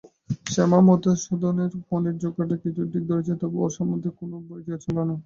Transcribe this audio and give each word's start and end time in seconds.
শ্যামা 0.45 0.79
মধুসূদনের 0.87 1.71
মনের 1.89 2.15
ঝোঁকটা 2.21 2.55
ঠিক 2.63 2.75
ধরেছে, 3.09 3.33
তবুও 3.41 3.63
ওর 3.65 3.71
সম্বন্ধে 3.77 4.09
তার 4.17 4.41
ভয় 4.47 4.63
ঘুচল 4.67 4.97
না। 5.09 5.15